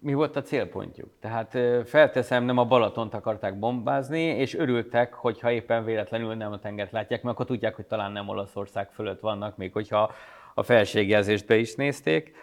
mi 0.00 0.14
volt 0.14 0.36
a 0.36 0.42
célpontjuk? 0.42 1.10
Tehát 1.20 1.58
felteszem, 1.88 2.44
nem 2.44 2.58
a 2.58 2.64
Balatont 2.64 3.14
akarták 3.14 3.58
bombázni, 3.58 4.22
és 4.22 4.54
örültek, 4.54 5.14
hogyha 5.14 5.50
éppen 5.50 5.84
véletlenül 5.84 6.34
nem 6.34 6.52
a 6.52 6.58
tengert 6.58 6.92
látják, 6.92 7.22
mert 7.22 7.34
akkor 7.34 7.46
tudják, 7.46 7.74
hogy 7.74 7.86
talán 7.86 8.12
nem 8.12 8.28
Olaszország 8.28 8.90
fölött 8.90 9.20
vannak, 9.20 9.56
még 9.56 9.72
hogyha 9.72 10.12
a 10.54 10.62
felségjelzést 10.62 11.46
be 11.46 11.56
is 11.56 11.74
nézték. 11.74 12.34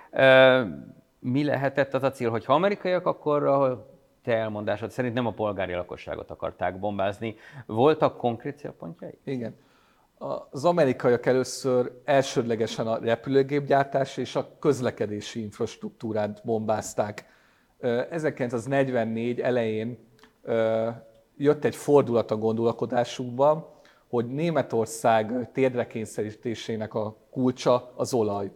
Mi 1.19 1.43
lehetett 1.43 1.93
az 1.93 2.03
a 2.03 2.11
cél, 2.11 2.29
hogy 2.29 2.45
ha 2.45 2.53
amerikaiak, 2.53 3.05
akkor 3.05 3.47
te 4.23 4.35
elmondásod 4.37 4.91
szerint 4.91 5.13
nem 5.13 5.25
a 5.25 5.31
polgári 5.31 5.73
lakosságot 5.73 6.31
akarták 6.31 6.79
bombázni. 6.79 7.35
Voltak 7.65 8.17
konkrét 8.17 8.57
célpontjai? 8.57 9.17
Igen. 9.23 9.55
Az 10.49 10.65
amerikaiak 10.65 11.25
először 11.25 11.91
elsődlegesen 12.05 12.87
a 12.87 12.97
repülőgépgyártás 12.97 14.17
és 14.17 14.35
a 14.35 14.49
közlekedési 14.59 15.41
infrastruktúrát 15.41 16.41
bombázták. 16.43 17.25
1944 18.09 19.39
elején 19.39 19.97
jött 21.37 21.65
egy 21.65 21.75
fordulat 21.75 22.31
a 22.31 22.37
gondolkodásukban, 22.37 23.65
hogy 24.09 24.25
Németország 24.25 25.51
térdre 25.51 25.87
kényszerítésének 25.87 26.93
a 26.93 27.15
kulcsa 27.31 27.91
az 27.95 28.13
olaj. 28.13 28.51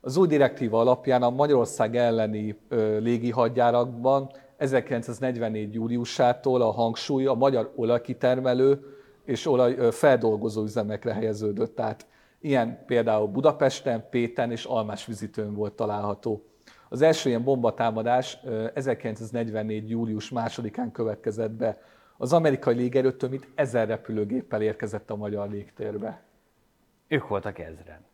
Az 0.00 0.16
új 0.16 0.26
direktíva 0.26 0.80
alapján 0.80 1.22
a 1.22 1.30
Magyarország 1.30 1.96
elleni 1.96 2.58
légihadjárakban 2.98 4.30
1944. 4.56 5.74
júliusától 5.74 6.62
a 6.62 6.70
hangsúly 6.70 7.26
a 7.26 7.34
magyar 7.34 7.72
olajkitermelő 7.76 8.80
és 9.24 9.46
olaj 9.46 9.90
feldolgozó 9.90 10.62
üzemekre 10.62 11.12
helyeződött 11.12 11.80
át. 11.80 12.06
Ilyen 12.40 12.84
például 12.86 13.26
Budapesten, 13.26 14.08
Péten 14.10 14.50
és 14.50 14.64
Almásvizitőn 14.64 15.54
volt 15.54 15.72
található. 15.72 16.44
Az 16.88 17.02
első 17.02 17.28
ilyen 17.28 17.44
bombatámadás 17.44 18.38
1944. 18.74 19.90
július 19.90 20.30
másodikán 20.30 20.92
következett 20.92 21.50
be. 21.50 21.82
Az 22.16 22.32
amerikai 22.32 22.74
légerő 22.74 23.12
több 23.12 23.30
mint 23.30 23.48
ezer 23.54 23.88
repülőgéppel 23.88 24.62
érkezett 24.62 25.10
a 25.10 25.16
magyar 25.16 25.50
légtérbe. 25.50 26.22
Ők 27.08 27.28
voltak 27.28 27.58
ezren. 27.58 28.04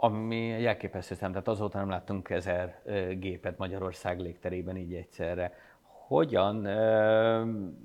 Ami 0.00 0.52
egy 0.52 0.64
elképesztő 0.64 1.14
szem, 1.14 1.30
tehát 1.30 1.48
azóta 1.48 1.78
nem 1.78 1.88
láttunk 1.88 2.30
ezer 2.30 2.82
gépet 3.18 3.58
Magyarország 3.58 4.20
légterében 4.20 4.76
így 4.76 4.94
egyszerre. 4.94 5.52
Hogyan 5.82 6.62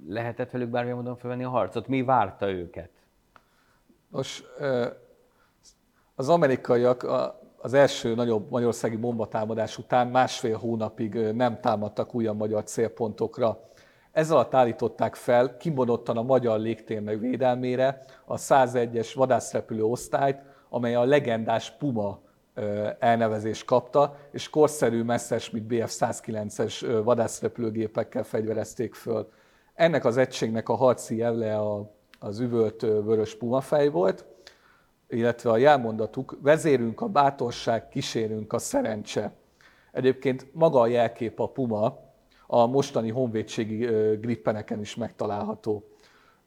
lehetett 0.08 0.51
velük 0.51 0.70
bármilyen 0.70 0.98
módon 0.98 1.15
felvenni 1.15 1.43
a 1.43 1.50
harcot? 1.50 1.88
Mi 1.88 2.03
várta 2.03 2.50
őket? 2.50 2.89
Nos, 4.08 4.43
az 6.15 6.29
amerikaiak 6.29 7.08
az 7.58 7.74
első 7.74 8.15
nagyobb 8.15 8.50
magyarországi 8.50 8.96
bombatámadás 8.96 9.77
után 9.77 10.08
másfél 10.08 10.58
hónapig 10.58 11.13
nem 11.13 11.60
támadtak 11.60 12.15
újabb 12.15 12.38
magyar 12.38 12.63
célpontokra. 12.63 13.60
Ez 14.12 14.32
alatt 14.32 14.53
állították 14.53 15.15
fel 15.15 15.58
kimondottan 15.58 16.17
a 16.17 16.24
magyar 16.24 16.60
légtér 16.60 17.20
védelmére 17.20 18.00
a 18.25 18.36
101-es 18.36 19.12
vadászrepülő 19.15 19.84
osztályt, 19.84 20.51
amely 20.74 20.96
a 20.96 21.03
legendás 21.03 21.72
Puma 21.72 22.20
elnevezést 23.00 23.65
kapta, 23.65 24.15
és 24.32 24.50
korszerű 24.50 25.03
Messerschmitt 25.03 25.65
Bf-109-es 25.70 27.01
vadászrepülőgépekkel 27.03 28.24
fegyverezték 28.24 28.94
föl. 28.94 29.30
Ennek 29.74 30.06
az 30.06 30.18
egységnek 30.18 30.70
a 30.70 30.75
harci 30.75 31.15
jelle 31.15 31.60
az 32.20 32.39
üvölt 32.39 32.82
vörös 32.82 33.36
pumafej 33.36 33.88
volt, 33.88 34.25
illetve 35.08 35.50
a 35.50 35.58
jelmondatuk, 35.58 36.38
vezérünk 36.42 37.01
a 37.01 37.08
bátorság, 37.08 37.88
kísérünk 37.88 38.53
a 38.53 38.60
szerencse. 38.60 39.34
Egyébként 39.92 40.48
maga 40.53 40.80
a 40.80 40.88
jelkép 40.88 41.39
a 41.39 41.48
puma 41.48 42.00
a 42.48 42.65
mostani 42.65 43.10
honvédségi 43.10 43.86
grippeneken 44.15 44.80
is 44.80 44.96
megtalálható. 44.96 45.88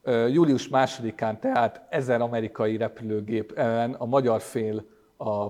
Július 0.07 0.69
másodikán 0.69 1.41
tehát 1.41 1.87
ezer 1.89 2.21
amerikai 2.21 2.77
repülőgép 2.77 3.53
ellen 3.53 3.93
a 3.93 4.05
magyar 4.05 4.41
fél 4.41 4.85
a 5.19 5.47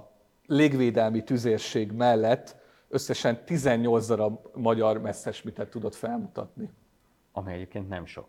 légvédelmi 0.47 1.25
tüzérség 1.25 1.93
mellett 1.93 2.57
összesen 2.89 3.45
18 3.45 4.07
darab 4.07 4.39
magyar 4.55 5.01
messzesmitet 5.01 5.71
tudott 5.71 5.95
felmutatni. 5.95 6.71
Ami 7.33 7.53
egyébként 7.53 7.89
nem 7.89 8.07
sok. 8.07 8.29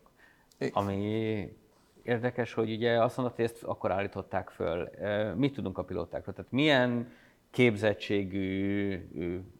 Ami 0.72 1.56
érdekes, 2.02 2.54
hogy 2.54 2.72
ugye 2.72 3.02
azt 3.02 3.16
mondod, 3.16 3.34
hogy 3.34 3.44
ezt 3.44 3.62
akkor 3.62 3.90
állították 3.90 4.50
föl. 4.50 4.88
Mit 5.34 5.54
tudunk 5.54 5.78
a 5.78 5.84
pilótákról? 5.84 6.34
Tehát 6.34 6.52
milyen 6.52 7.12
képzettségű, 7.50 8.98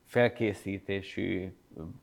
felkészítésű 0.04 1.52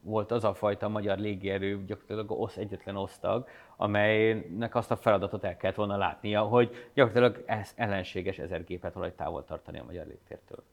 volt 0.01 0.31
az 0.31 0.43
a 0.43 0.53
fajta 0.53 0.87
magyar 0.87 1.17
légierő, 1.17 1.85
gyakorlatilag 1.85 2.31
osz, 2.31 2.57
egyetlen 2.57 2.95
osztag, 2.95 3.47
amelynek 3.77 4.75
azt 4.75 4.91
a 4.91 4.95
feladatot 4.95 5.43
el 5.43 5.57
kellett 5.57 5.75
volna 5.75 5.97
látnia, 5.97 6.41
hogy 6.41 6.89
gyakorlatilag 6.93 7.43
ez 7.45 7.71
ellenséges 7.75 8.37
ezer 8.37 8.63
gépet 8.63 8.93
valahogy 8.93 9.15
távol 9.15 9.43
tartani 9.43 9.79
a 9.79 9.83
magyar 9.85 10.05
légtértől. 10.05 10.63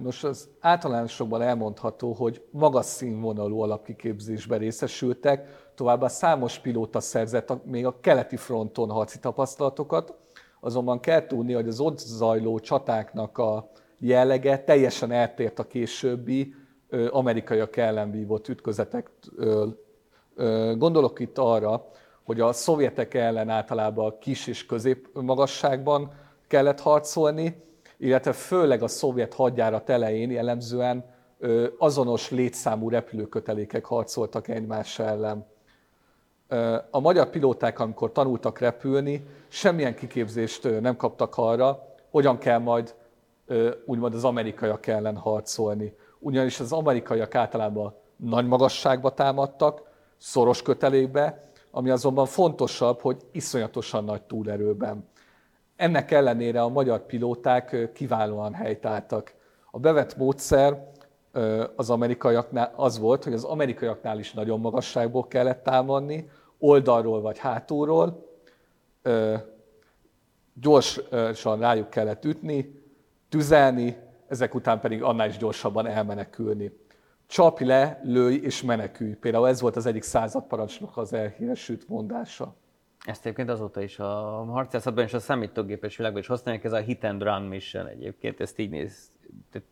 Nos, 0.00 0.24
az 0.24 0.48
általánosokban 0.60 1.42
elmondható, 1.42 2.12
hogy 2.12 2.44
magas 2.50 2.86
színvonalú 2.86 3.60
alapkiképzésben 3.60 4.58
részesültek, 4.58 5.70
továbbá 5.74 6.08
számos 6.08 6.58
pilóta 6.58 7.00
szerzett 7.00 7.64
még 7.64 7.86
a 7.86 8.00
keleti 8.00 8.36
fronton 8.36 8.90
harci 8.90 9.18
tapasztalatokat, 9.18 10.14
azonban 10.60 11.00
kell 11.00 11.26
tudni, 11.26 11.52
hogy 11.52 11.68
az 11.68 11.80
ott 11.80 11.98
zajló 11.98 12.58
csatáknak 12.58 13.38
a 13.38 13.70
jellege 13.98 14.64
teljesen 14.64 15.10
eltért 15.10 15.58
a 15.58 15.66
későbbi 15.66 16.54
amerikaiak 17.10 17.76
ellen 17.76 18.10
vívott 18.10 18.48
ütközetektől. 18.48 19.84
Gondolok 20.76 21.20
itt 21.20 21.38
arra, 21.38 21.88
hogy 22.28 22.40
a 22.40 22.52
szovjetek 22.52 23.14
ellen 23.14 23.48
általában 23.48 24.18
kis 24.20 24.46
és 24.46 24.66
középmagasságban 24.66 26.10
kellett 26.48 26.80
harcolni, 26.80 27.62
illetve 27.96 28.32
főleg 28.32 28.82
a 28.82 28.88
szovjet 28.88 29.34
hadjárat 29.34 29.90
elején 29.90 30.30
jellemzően 30.30 31.04
azonos 31.78 32.30
létszámú 32.30 32.88
repülőkötelékek 32.88 33.84
harcoltak 33.84 34.48
egymás 34.48 34.98
ellen. 34.98 35.46
A 36.90 37.00
magyar 37.00 37.30
pilóták, 37.30 37.78
amikor 37.78 38.12
tanultak 38.12 38.58
repülni, 38.58 39.26
semmilyen 39.48 39.94
kiképzést 39.94 40.80
nem 40.80 40.96
kaptak 40.96 41.36
arra, 41.36 41.94
hogyan 42.10 42.38
kell 42.38 42.58
majd 42.58 42.94
úgymond 43.84 44.14
az 44.14 44.24
amerikaiak 44.24 44.86
ellen 44.86 45.16
harcolni. 45.16 45.96
Ugyanis 46.18 46.60
az 46.60 46.72
amerikaiak 46.72 47.34
általában 47.34 47.94
nagy 48.16 48.46
magasságba 48.46 49.14
támadtak, 49.14 49.82
szoros 50.16 50.62
kötelékbe, 50.62 51.46
ami 51.78 51.90
azonban 51.90 52.26
fontosabb, 52.26 53.00
hogy 53.00 53.16
iszonyatosan 53.32 54.04
nagy 54.04 54.22
túlerőben. 54.22 55.08
Ennek 55.76 56.10
ellenére 56.10 56.62
a 56.62 56.68
magyar 56.68 57.06
pilóták 57.06 57.92
kiválóan 57.92 58.54
helytáltak. 58.54 59.34
A 59.70 59.78
bevett 59.78 60.16
módszer 60.16 60.92
az 61.76 61.90
amerikaiaknál 61.90 62.72
az 62.76 62.98
volt, 62.98 63.24
hogy 63.24 63.32
az 63.32 63.44
amerikaiaknál 63.44 64.18
is 64.18 64.32
nagyon 64.32 64.60
magasságból 64.60 65.26
kellett 65.26 65.62
támadni, 65.62 66.30
oldalról 66.58 67.20
vagy 67.20 67.38
hátulról, 67.38 68.26
gyorsan 70.54 71.58
rájuk 71.58 71.90
kellett 71.90 72.24
ütni, 72.24 72.82
tüzelni, 73.28 73.96
ezek 74.28 74.54
után 74.54 74.80
pedig 74.80 75.02
annál 75.02 75.28
is 75.28 75.36
gyorsabban 75.36 75.86
elmenekülni. 75.86 76.72
Csapj 77.28 77.64
le, 77.64 78.00
lőj 78.02 78.34
és 78.34 78.62
menekülj. 78.62 79.14
Például 79.14 79.48
ez 79.48 79.60
volt 79.60 79.76
az 79.76 79.86
egyik 79.86 80.02
századparancsnok 80.02 80.96
az 80.96 81.12
elhíresült 81.12 81.88
mondása. 81.88 82.54
Ezt 83.04 83.24
egyébként 83.24 83.50
azóta 83.50 83.82
is 83.82 83.98
a 83.98 84.44
harcászatban 84.44 85.04
és 85.04 85.14
a 85.14 85.18
számítógépes 85.18 85.96
világban 85.96 86.20
is 86.20 86.26
használják, 86.26 86.64
ez 86.64 86.72
a 86.72 86.78
hit 86.78 87.04
and 87.04 87.22
run 87.22 87.42
mission 87.42 87.86
egyébként, 87.86 88.40
ezt 88.40 88.58
így, 88.58 88.70
néz, 88.70 89.10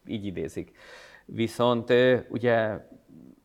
így 0.07 0.25
idézik. 0.25 0.77
Viszont 1.25 1.93
ugye 2.29 2.87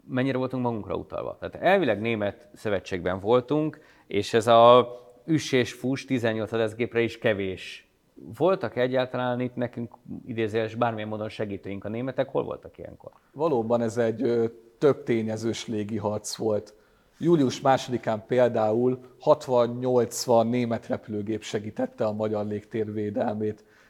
mennyire 0.08 0.38
voltunk 0.38 0.64
magunkra 0.64 0.96
utalva. 0.96 1.38
Tehát 1.40 1.56
elvileg 1.56 2.02
német 2.02 2.50
szövetségben 2.54 3.20
voltunk, 3.20 3.80
és 4.08 4.34
ez 4.34 4.48
a 4.48 4.90
üss 5.26 5.52
és 5.52 5.74
fuss 5.74 6.06
18 6.06 6.76
gépre 6.76 7.02
is 7.02 7.18
kevés. 7.18 7.91
Voltak 8.38 8.76
egyáltalán 8.76 9.40
itt 9.40 9.56
nekünk 9.56 9.94
idézőes 10.26 10.76
bármilyen 10.76 11.08
módon 11.08 11.30
segítőink 11.30 11.86
a 11.86 11.90
németek? 11.90 12.30
Hol 12.30 12.44
voltak 12.44 12.78
ilyenkor? 12.78 13.12
Valóban 13.34 13.82
ez 13.82 13.98
egy 13.98 14.52
több 14.78 15.04
tényezős 15.04 15.68
légiharc 15.68 16.36
volt. 16.36 16.74
Július 17.18 17.62
másodikán 17.62 18.24
például 18.28 19.00
60-80 19.26 20.50
német 20.50 20.88
repülőgép 20.88 21.44
segítette 21.44 22.06
a 22.06 22.14
magyar 22.14 22.46
légtér 22.46 23.14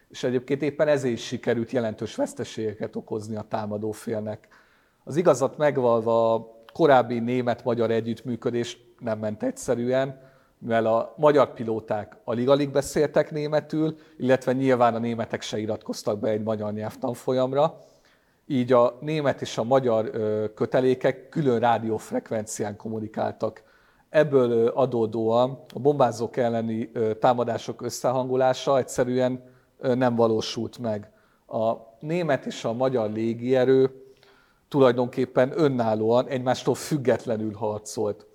és 0.09 0.23
egyébként 0.23 0.61
éppen 0.61 0.87
ezért 0.87 1.13
is 1.13 1.25
sikerült 1.25 1.71
jelentős 1.71 2.15
veszteségeket 2.15 2.95
okozni 2.95 3.35
a 3.35 3.45
támadófélnek. 3.49 4.47
Az 5.03 5.15
igazat 5.15 5.57
megvalva 5.57 6.33
a 6.33 6.63
korábbi 6.73 7.19
német-magyar 7.19 7.91
együttműködés 7.91 8.77
nem 8.99 9.19
ment 9.19 9.43
egyszerűen, 9.43 10.30
mivel 10.61 10.85
a 10.85 11.13
magyar 11.17 11.53
pilóták 11.53 12.17
alig-alig 12.23 12.71
beszéltek 12.71 13.31
németül, 13.31 13.95
illetve 14.17 14.53
nyilván 14.53 14.95
a 14.95 14.99
németek 14.99 15.41
se 15.41 15.57
iratkoztak 15.57 16.19
be 16.19 16.29
egy 16.29 16.43
magyar 16.43 16.73
nyelvtanfolyamra, 16.73 17.77
így 18.47 18.73
a 18.73 18.97
német 18.99 19.41
és 19.41 19.57
a 19.57 19.63
magyar 19.63 20.11
kötelékek 20.55 21.29
külön 21.29 21.59
rádiófrekvencián 21.59 22.75
kommunikáltak. 22.75 23.63
Ebből 24.09 24.67
adódóan 24.67 25.63
a 25.73 25.79
bombázók 25.79 26.37
elleni 26.37 26.91
támadások 27.19 27.81
összehangolása 27.81 28.77
egyszerűen 28.77 29.43
nem 29.79 30.15
valósult 30.15 30.77
meg. 30.77 31.11
A 31.47 31.73
német 31.99 32.45
és 32.45 32.65
a 32.65 32.73
magyar 32.73 33.11
légierő 33.11 33.91
tulajdonképpen 34.67 35.51
önállóan, 35.55 36.27
egymástól 36.27 36.75
függetlenül 36.75 37.53
harcolt. 37.53 38.25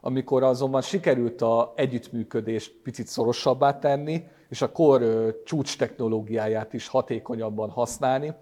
Amikor 0.00 0.42
azonban 0.42 0.82
sikerült 0.82 1.42
a 1.42 1.72
együttműködést 1.76 2.74
picit 2.82 3.06
szorosabbá 3.06 3.78
tenni, 3.78 4.24
és 4.48 4.62
a 4.62 4.72
kor 4.72 5.02
csúcs 5.44 5.78
technológiáját 5.78 6.72
is 6.72 6.88
hatékonyabban 6.88 7.70
használni, 7.70 8.34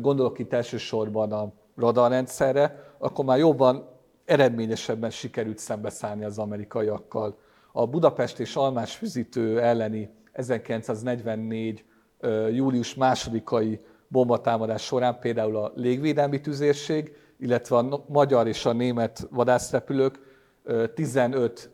gondolok 0.00 0.38
itt 0.38 0.52
elsősorban 0.52 1.32
a 1.32 1.52
radarrendszerre, 1.76 2.94
akkor 2.98 3.24
már 3.24 3.38
jobban, 3.38 3.88
eredményesebben 4.24 5.10
sikerült 5.10 5.58
szembeszállni 5.58 6.24
az 6.24 6.38
amerikaiakkal. 6.38 7.38
A 7.72 7.86
Budapest 7.86 8.40
és 8.40 8.56
Almás 8.56 8.96
füzítő 8.96 9.60
elleni 9.60 10.10
1944. 10.32 11.84
július 12.52 12.94
másodikai 12.94 13.80
bombatámadás 14.08 14.82
során 14.82 15.18
például 15.18 15.56
a 15.56 15.72
légvédelmi 15.74 16.40
tüzérség, 16.40 17.16
illetve 17.38 17.76
a 17.76 18.04
magyar 18.08 18.46
és 18.46 18.66
a 18.66 18.72
német 18.72 19.28
vadászrepülők 19.30 20.27
15 20.94 21.70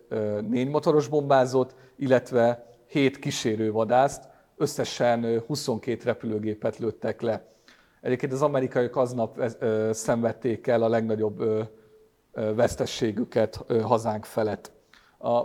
négymotoros 0.48 1.08
bombázót, 1.08 1.74
illetve 1.96 2.66
7 2.86 3.18
kísérő 3.18 3.72
vadászt, 3.72 4.28
összesen 4.56 5.42
22 5.46 6.00
repülőgépet 6.04 6.78
lőttek 6.78 7.20
le. 7.20 7.52
Egyébként 8.00 8.32
az 8.32 8.42
amerikaiak 8.42 8.96
aznap 8.96 9.40
szenvedték 9.90 10.66
el 10.66 10.82
a 10.82 10.88
legnagyobb 10.88 11.44
vesztességüket 12.32 13.64
hazánk 13.82 14.24
felett. 14.24 14.72
A 15.18 15.42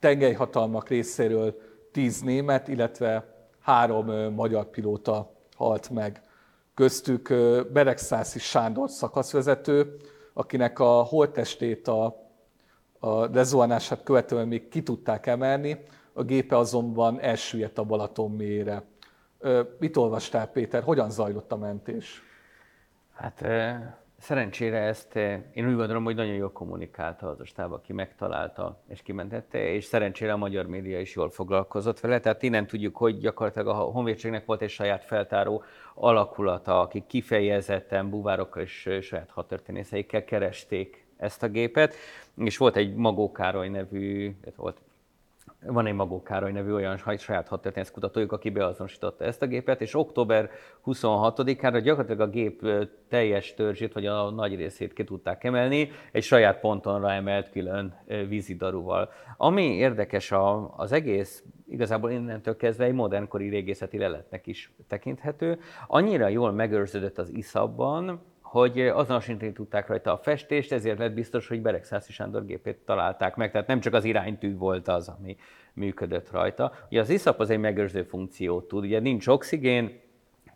tengelyhatalmak 0.00 0.88
részéről 0.88 1.54
10 1.92 2.20
német, 2.20 2.68
illetve 2.68 3.34
három 3.60 4.32
magyar 4.34 4.70
pilóta 4.70 5.32
halt 5.56 5.90
meg. 5.90 6.20
Köztük 6.74 7.28
Beregszászi 7.72 8.38
Sándor 8.38 8.90
szakaszvezető, 8.90 9.96
akinek 10.34 10.78
a 10.78 11.02
holttestét 11.02 11.88
a, 11.88 12.25
a 13.06 13.28
lezuhanását 13.32 14.02
követően 14.02 14.48
még 14.48 14.68
ki 14.68 14.82
tudták 14.82 15.26
emelni, 15.26 15.76
a 16.12 16.22
gépe 16.22 16.56
azonban 16.56 17.20
elsüllyedt 17.20 17.78
a 17.78 17.84
Balaton 17.84 18.30
mélyére. 18.30 18.82
Mit 19.78 19.96
olvastál, 19.96 20.46
Péter? 20.46 20.82
Hogyan 20.82 21.10
zajlott 21.10 21.52
a 21.52 21.56
mentés? 21.56 22.22
Hát 23.14 23.44
szerencsére 24.18 24.78
ezt 24.78 25.16
én 25.52 25.68
úgy 25.68 25.76
gondolom, 25.76 26.04
hogy 26.04 26.14
nagyon 26.14 26.34
jól 26.34 26.52
kommunikálta 26.52 27.28
az 27.28 27.40
a 27.40 27.44
stáb, 27.44 27.72
aki 27.72 27.92
megtalálta 27.92 28.82
és 28.88 29.02
kimentette, 29.02 29.58
és 29.58 29.84
szerencsére 29.84 30.32
a 30.32 30.36
magyar 30.36 30.66
média 30.66 31.00
is 31.00 31.14
jól 31.14 31.30
foglalkozott 31.30 32.00
vele. 32.00 32.20
Tehát 32.20 32.42
innen 32.42 32.66
tudjuk, 32.66 32.96
hogy 32.96 33.18
gyakorlatilag 33.18 33.68
a 33.68 33.72
honvédségnek 33.72 34.44
volt 34.44 34.62
egy 34.62 34.70
saját 34.70 35.04
feltáró 35.04 35.62
alakulata, 35.94 36.80
akik 36.80 37.06
kifejezetten 37.06 38.10
buvárokkal 38.10 38.62
és 38.62 38.88
saját 39.00 39.30
hadtörténészeikkel 39.30 40.24
keresték 40.24 41.06
ezt 41.16 41.42
a 41.42 41.48
gépet, 41.48 41.94
és 42.36 42.56
volt 42.56 42.76
egy 42.76 42.94
Magó 42.94 43.32
Károly 43.32 43.68
nevű, 43.68 44.36
volt 44.56 44.80
van 45.66 45.86
egy 45.86 45.94
Magó 45.94 46.22
Károly 46.22 46.52
nevű 46.52 46.72
olyan 46.72 46.96
saját 47.16 47.48
hadtörténész 47.48 47.90
kutatójuk, 47.90 48.32
aki 48.32 48.50
beazonosította 48.50 49.24
ezt 49.24 49.42
a 49.42 49.46
gépet, 49.46 49.80
és 49.80 49.94
október 49.94 50.50
26-ára 50.86 51.80
gyakorlatilag 51.84 52.20
a 52.20 52.30
gép 52.30 52.66
teljes 53.08 53.54
törzsét, 53.54 53.92
vagy 53.92 54.06
a 54.06 54.30
nagy 54.30 54.56
részét 54.56 54.92
ki 54.92 55.04
tudták 55.04 55.44
emelni, 55.44 55.90
egy 56.12 56.22
saját 56.22 56.60
pontonra 56.60 57.12
emelt 57.12 57.50
külön 57.50 57.94
vízidaruval. 58.28 59.10
Ami 59.36 59.62
érdekes 59.62 60.32
a, 60.32 60.74
az 60.76 60.92
egész, 60.92 61.44
igazából 61.68 62.10
innentől 62.10 62.56
kezdve 62.56 62.84
egy 62.84 62.94
modernkori 62.94 63.48
régészeti 63.48 63.98
leletnek 63.98 64.46
is 64.46 64.72
tekinthető. 64.88 65.58
Annyira 65.86 66.28
jól 66.28 66.52
megőrződött 66.52 67.18
az 67.18 67.30
iszabban, 67.30 68.20
hogy 68.50 68.80
azonosítani 68.80 69.52
tudták 69.52 69.88
rajta 69.88 70.12
a 70.12 70.16
festést, 70.16 70.72
ezért 70.72 70.98
lett 70.98 71.12
biztos, 71.12 71.48
hogy 71.48 71.62
Beregszászi 71.62 72.12
Sándor 72.12 72.44
gépét 72.44 72.76
találták 72.84 73.36
meg, 73.36 73.50
tehát 73.50 73.66
nem 73.66 73.80
csak 73.80 73.94
az 73.94 74.04
iránytű 74.04 74.56
volt 74.56 74.88
az, 74.88 75.08
ami 75.08 75.36
működött 75.72 76.30
rajta. 76.30 76.72
Ugye 76.90 77.00
az 77.00 77.10
iszap 77.10 77.40
az 77.40 77.50
egy 77.50 77.58
megőrző 77.58 78.02
funkciót 78.02 78.68
tud, 78.68 78.84
ugye 78.84 79.00
nincs 79.00 79.26
oxigén, 79.26 80.00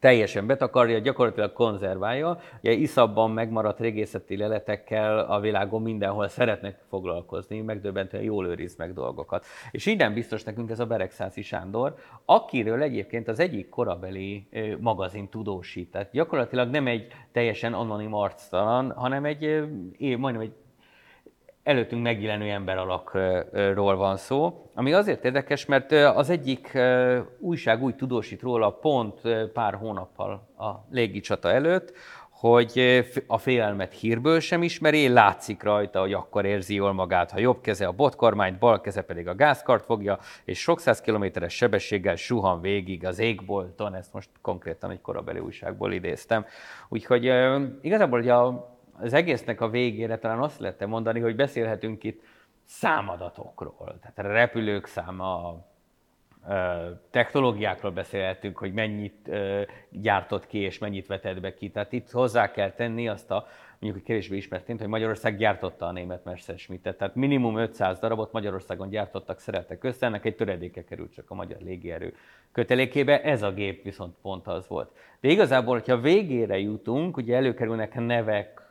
teljesen 0.00 0.46
betakarja, 0.46 0.98
gyakorlatilag 0.98 1.52
konzerválja. 1.52 2.38
Ugye 2.62 2.72
iszabban 2.72 3.30
megmaradt 3.30 3.80
régészeti 3.80 4.36
leletekkel 4.36 5.18
a 5.18 5.40
világon 5.40 5.82
mindenhol 5.82 6.28
szeretnek 6.28 6.78
foglalkozni, 6.88 7.60
megdöbbentően 7.60 8.22
jól 8.22 8.46
őriz 8.46 8.76
meg 8.76 8.92
dolgokat. 8.92 9.44
És 9.70 9.86
innen 9.86 10.14
biztos 10.14 10.42
nekünk 10.42 10.70
ez 10.70 10.80
a 10.80 10.86
Beregszászi 10.86 11.42
Sándor, 11.42 11.94
akiről 12.24 12.82
egyébként 12.82 13.28
az 13.28 13.38
egyik 13.40 13.68
korabeli 13.68 14.48
magazin 14.80 15.28
tudósít. 15.28 15.90
Tehát 15.90 16.10
gyakorlatilag 16.12 16.70
nem 16.70 16.86
egy 16.86 17.06
teljesen 17.32 17.72
anonim 17.72 18.14
arctalan, 18.14 18.92
hanem 18.92 19.24
egy 19.24 19.64
majdnem 19.98 20.40
egy 20.40 20.52
előttünk 21.62 22.02
megjelenő 22.02 22.50
ember 22.50 22.78
alakról 22.78 23.96
van 23.96 24.16
szó, 24.16 24.70
ami 24.74 24.92
azért 24.92 25.24
érdekes, 25.24 25.66
mert 25.66 25.92
az 25.92 26.30
egyik 26.30 26.78
újság 27.38 27.82
úgy 27.82 27.96
tudósít 27.96 28.40
róla 28.40 28.70
pont 28.70 29.20
pár 29.52 29.74
hónappal 29.74 30.32
a 30.58 30.70
légicsata 30.90 31.52
előtt, 31.52 31.92
hogy 32.30 33.04
a 33.26 33.38
félelmet 33.38 33.92
hírből 33.92 34.40
sem 34.40 34.62
ismeri, 34.62 35.08
látszik 35.08 35.62
rajta, 35.62 36.00
hogy 36.00 36.12
akkor 36.12 36.44
érzi 36.44 36.74
jól 36.74 36.92
magát, 36.92 37.30
ha 37.30 37.38
jobb 37.38 37.60
keze 37.60 37.86
a 37.86 37.92
botkormányt, 37.92 38.58
bal 38.58 38.80
keze 38.80 39.02
pedig 39.02 39.28
a 39.28 39.34
gázkart 39.34 39.84
fogja, 39.84 40.18
és 40.44 40.60
sok 40.60 40.80
száz 40.80 41.00
kilométeres 41.00 41.54
sebességgel 41.54 42.16
suhan 42.16 42.60
végig 42.60 43.06
az 43.06 43.18
égbolton, 43.18 43.94
ezt 43.94 44.12
most 44.12 44.28
konkrétan 44.42 44.90
egy 44.90 45.00
korabeli 45.00 45.38
újságból 45.38 45.92
idéztem. 45.92 46.44
Úgyhogy 46.88 47.32
igazából 47.80 48.18
hogy 48.18 48.28
a 48.28 48.78
az 49.02 49.12
egésznek 49.12 49.60
a 49.60 49.68
végére 49.68 50.18
talán 50.18 50.38
azt 50.38 50.60
lehetne 50.60 50.86
mondani, 50.86 51.20
hogy 51.20 51.36
beszélhetünk 51.36 52.04
itt 52.04 52.22
számadatokról. 52.64 53.98
Tehát 54.00 54.18
a 54.18 54.32
repülők 54.32 54.86
száma, 54.86 55.58
technológiákról 57.10 57.90
beszélhetünk, 57.90 58.58
hogy 58.58 58.72
mennyit 58.72 59.30
gyártott 59.90 60.46
ki 60.46 60.58
és 60.58 60.78
mennyit 60.78 61.06
vetett 61.06 61.40
be 61.40 61.54
ki. 61.54 61.70
Tehát 61.70 61.92
itt 61.92 62.10
hozzá 62.10 62.50
kell 62.50 62.70
tenni 62.72 63.08
azt 63.08 63.30
a 63.30 63.46
mondjuk 63.80 64.02
hogy 64.02 64.14
kevésbé 64.14 64.36
ismert 64.36 64.66
hogy 64.66 64.86
Magyarország 64.86 65.36
gyártotta 65.36 65.86
a 65.86 65.92
német 65.92 66.24
Messerschmittet. 66.24 66.98
Tehát 66.98 67.14
minimum 67.14 67.56
500 67.56 67.98
darabot 67.98 68.32
Magyarországon 68.32 68.88
gyártottak, 68.88 69.38
szereltek 69.38 69.84
össze, 69.84 70.06
ennek 70.06 70.24
egy 70.24 70.36
töredéke 70.36 70.84
került 70.84 71.12
csak 71.12 71.30
a 71.30 71.34
magyar 71.34 71.60
légierő 71.60 72.14
kötelékébe, 72.52 73.22
ez 73.22 73.42
a 73.42 73.52
gép 73.52 73.82
viszont 73.82 74.14
pont 74.22 74.46
az 74.46 74.68
volt. 74.68 74.90
De 75.20 75.28
igazából, 75.28 75.74
hogyha 75.74 76.00
végére 76.00 76.58
jutunk, 76.58 77.16
ugye 77.16 77.36
előkerülnek 77.36 77.94
nevek, 77.94 78.62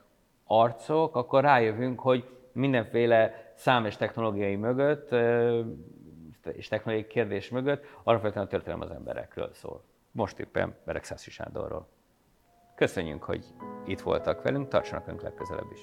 arcok, 0.51 1.15
akkor 1.15 1.41
rájövünk, 1.43 1.99
hogy 1.99 2.25
mindenféle 2.51 3.51
szám 3.55 3.85
és 3.85 3.95
technológiai 3.95 4.55
mögött, 4.55 5.11
és 6.43 6.67
technológiai 6.67 7.07
kérdés 7.07 7.49
mögött 7.49 7.85
alapvetően 8.03 8.45
a 8.45 8.47
történelem 8.47 8.81
az 8.89 8.95
emberekről 8.95 9.49
szól. 9.53 9.83
Most 10.11 10.39
éppen 10.39 10.75
Beregszászi 10.85 11.31
Sándorról. 11.31 11.87
Köszönjük, 12.75 13.23
hogy 13.23 13.45
itt 13.85 13.99
voltak 13.99 14.41
velünk, 14.41 14.67
tartsanak 14.67 15.07
önök 15.07 15.21
legközelebb 15.21 15.71
is. 15.71 15.81